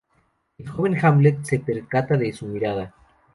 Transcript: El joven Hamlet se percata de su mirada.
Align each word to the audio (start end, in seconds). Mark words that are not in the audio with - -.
El 0.57 0.67
joven 0.67 0.97
Hamlet 0.99 1.43
se 1.45 1.59
percata 1.59 2.17
de 2.17 2.33
su 2.33 2.47
mirada. 2.47 2.91